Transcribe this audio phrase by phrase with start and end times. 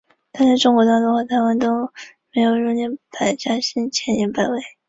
[0.33, 1.91] 它在中国大陆和台湾都
[2.33, 4.59] 没有列入百家姓前一百位。